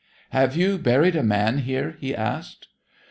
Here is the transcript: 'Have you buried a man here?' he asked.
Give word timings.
'Have 0.31 0.55
you 0.57 0.79
buried 0.79 1.15
a 1.15 1.21
man 1.21 1.59
here?' 1.59 1.95
he 1.99 2.15
asked. 2.15 2.69